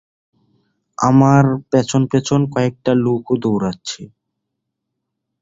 [0.97, 4.01] আমার পেছন পেছন কয়েকটা লোক ও দৌড়াচ্ছে।